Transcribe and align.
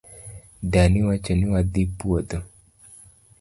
Dani 0.71 0.99
wacho 1.07 1.33
ni 1.35 1.45
wadhi 1.53 1.83
puodho. 1.97 2.39